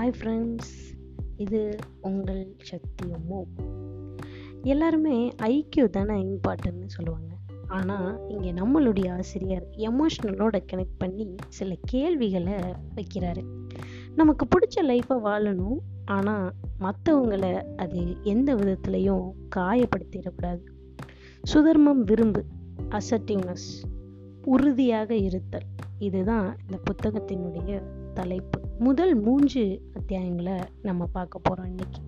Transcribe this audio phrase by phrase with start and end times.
[0.00, 0.98] Hi friends
[1.36, 3.08] இது உங்கள் சக்தி
[4.62, 7.34] எல்லாருமே ஐக்கியூ தானே இம்பார்ட்டன்ட்னு சொல்லுவாங்க.
[7.66, 12.52] ஆனால் இங்கே நம்மளுடைய ஆசிரியர் எமோஷ்னலோட கனெக்ட் பண்ணி சில கேள்விகளை
[12.94, 13.44] வைக்கிறாரு.
[14.14, 20.62] நமக்கு பிடிச்ச லைஃப்பை வாழணும் ஆனால் மற்றவங்களை அது எந்த விதத்துலையும் காயப்படுத்திடக்கூடாது.
[21.42, 22.44] சுதர்மம் விரும்பு
[22.90, 23.84] அசர்டிவ்னஸ்
[24.44, 25.66] உறுதியாக இருத்தல்.
[25.98, 27.82] இதுதான் இந்த புத்தகத்தினுடைய
[28.14, 28.59] தலைப்பு.
[28.80, 32.00] முதல் மூன்று அத்தியாயங்களை நம்ம பார்க்க போகிறோம் இன்னைக்கு.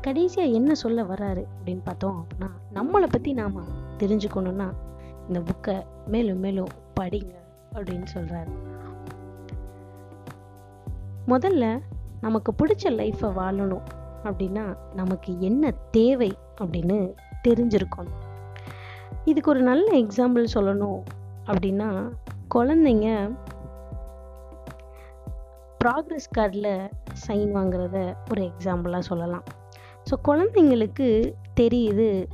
[0.00, 3.62] கடைசியாக என்ன சொல்ல வராரு அப்படின்னு பார்த்தோம் அப்படின்னா நம்மளை பற்றி நாம்
[3.98, 4.72] தெரிஞ்சுக்கணுன்னா
[5.28, 6.68] இந்த புக்கை மேலும் மேலும்
[7.00, 7.34] படிங்க
[7.72, 8.54] அப்படின்னு சொல்கிறாரு
[11.26, 11.80] முதல்ல
[12.20, 13.84] நமக்கு பிடிச்ச லைஃப்பை வாழணும்
[14.24, 17.14] அப்படின்னா நமக்கு என்ன தேவை அப்படின்னு
[17.48, 18.18] தெரிஞ்சிருக்கணும்.
[19.24, 21.02] இதுக்கு ஒரு நல்ல எக்ஸாம்பிள் சொல்லணும்
[21.46, 22.10] அப்படின்னா
[22.54, 23.36] குழந்தைங்க
[25.84, 26.72] ப்ராக்ரஸ் கார்டில்
[27.26, 29.44] சைன் வாங்குறத ஒரு எக்ஸாம்பிளாக சொல்லலாம்.
[30.08, 32.26] ஸோ குழந்தைங்களுக்கு தெரியுது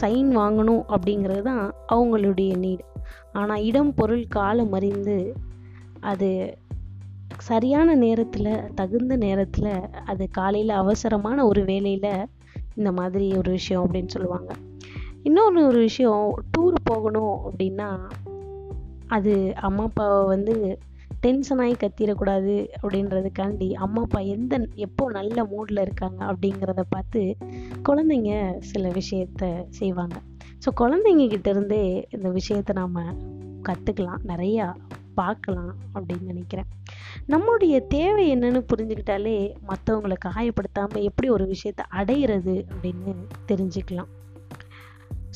[0.00, 2.84] சைன் வாங்கணும் அப்படிங்கிறது தான் அவங்களுடைய நீடு
[3.32, 5.34] ஆனால் இடம் பொருள் காலம் அறிந்து
[6.00, 6.58] அது
[7.38, 9.72] சரியான நேரத்தில் தகுந்த நேரத்தில்
[10.04, 12.28] அது காலையில் அவசரமான ஒரு வேலையில்
[12.76, 14.52] இந்த மாதிரி ஒரு விஷயம் அப்படின்னு சொல்லுவாங்க.
[15.22, 17.90] இன்னொன்று ஒரு விஷயம் டூர் போகணும் அப்படின்னா
[19.06, 20.78] அது அம்மா அப்பாவை வந்து
[21.24, 27.22] டென்ஷன் ஆகி கத்திடக்கூடாது அப்படின்றதுக்காண்டி அம்மா அப்பா எந்த எப்போ நல்ல மூடில் இருக்காங்க அப்படிங்கிறத பார்த்து
[27.88, 30.16] குழந்தைங்க சில விஷயத்த செய்வாங்க.
[30.64, 32.98] ஸோ குழந்தைங்க இருந்தே இந்த விஷயத்தை நாம்
[33.68, 34.66] கற்றுக்கலாம் நிறையா
[35.14, 36.68] பார்க்கலாம் அப்படின்னு நினைக்கிறேன்.
[37.28, 39.36] நம்மளுடைய தேவை என்னன்னு புரிஞ்சுக்கிட்டாலே
[39.68, 43.12] மற்றவங்களை காயப்படுத்தாமல் எப்படி ஒரு விஷயத்தை அடையிறது அப்படின்னு
[43.46, 44.10] தெரிஞ்சுக்கலாம்.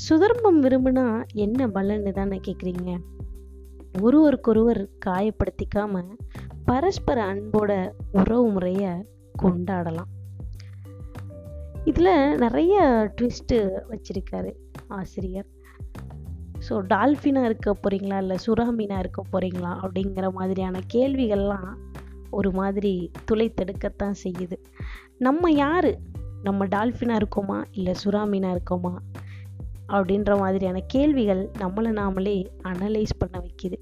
[0.06, 1.04] சுதர்மம் விரும்புனா
[1.44, 2.92] என்ன பலன்னு தானே கேட்குறீங்க
[4.00, 6.04] ஒருவருக்கொருவர் காயப்படுத்திக்காம
[6.64, 8.90] பரஸ்பர அன்போட உறவு முறையை
[9.42, 10.10] கொண்டாடலாம்.
[11.84, 12.82] இதில் நிறைய
[13.20, 14.54] ட்விஸ்ட்டு வச்சுருக்காரு
[14.88, 15.46] ஆசிரியர்.
[16.68, 21.74] ஸோ டால்ஃபினாக இருக்க போகிறீங்களா இல்லை சுறாமீனாக இருக்க போகிறீங்களா அப்படிங்கிற மாதிரியான கேள்விகள்லாம்
[22.30, 24.56] ஒரு மாதிரி துளை தடுக்கத்தான் செய்யுது.
[25.18, 25.98] நம்ம யார்?
[26.42, 27.64] நம்ம டால்ஃபினாக இருக்கோமா?
[27.70, 28.94] இல்லை சுறாமீனாக இருக்கோமா?
[29.88, 33.78] அப்படின்ற மாதிரியான கேள்விகள் நம்மளை நாமளே அனலைஸ் பண்ண வைக்கிது.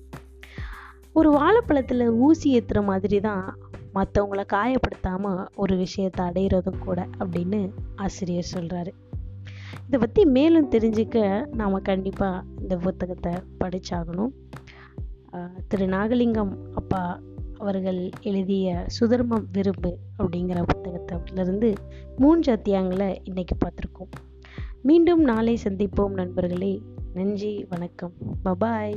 [1.12, 3.58] ஒரு வாழைப்பழத்தில் ஊசி ஏற்றுற மாதிரி தான்
[3.94, 8.92] மற்றவங்கள காயப்படுத்தாமல் ஒரு விஷயத்தை அடையிறதும் கூட அப்படின்னு ஆசிரியர் சொல்கிறாரு
[9.86, 13.32] இதை பற்றி மேலும் தெரிஞ்சுக்க நாம் கண்டிப்பாக இந்த புத்தகத்தை
[13.64, 14.32] படித்தாகணும்
[15.68, 17.20] திரு நாகலிங்கம் அப்பா
[17.58, 21.74] அவர்கள் எழுதிய சுதர்மம் விரும்பு அப்படிங்கிற புத்தகத்திலிருந்து
[22.16, 24.12] மூன்று அத்தியாயங்களை இன்றைக்கி பார்த்துருக்கோம்.
[24.84, 26.82] மீண்டும் நாளை சந்திப்போம் நண்பர்களே.
[27.14, 28.12] நன்றி வணக்கம்.
[28.44, 28.94] பபாய்